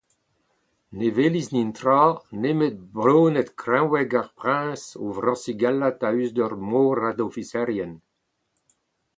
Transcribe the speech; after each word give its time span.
Ne 0.99 1.07
welis 1.17 1.49
netra 1.55 1.97
nemet 2.45 2.79
boned 2.95 3.49
krevek 3.63 4.11
ar 4.21 4.29
priñs 4.39 4.83
o 5.03 5.05
vrañsigellat 5.17 5.99
a-us 6.07 6.31
d'ur 6.35 6.53
morad 6.69 7.17
ofiserien. 7.27 7.93